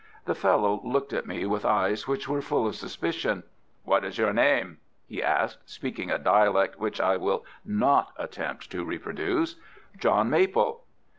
The 0.25 0.33
fellow 0.33 0.81
looked 0.83 1.13
at 1.13 1.27
me 1.27 1.45
with 1.45 1.63
eyes 1.63 2.07
which 2.07 2.27
were 2.27 2.41
full 2.41 2.65
of 2.65 2.75
suspicion. 2.75 3.43
"What 3.83 4.03
is 4.03 4.17
your 4.17 4.33
name?" 4.33 4.79
he 5.07 5.21
asked, 5.21 5.69
speaking 5.69 6.09
a 6.09 6.17
dialect 6.17 6.79
which 6.79 6.99
I 6.99 7.17
will 7.17 7.45
not 7.63 8.11
attempt 8.17 8.71
to 8.71 8.83
reproduce. 8.83 9.57
"John 9.99 10.27
Maple." 10.31 10.85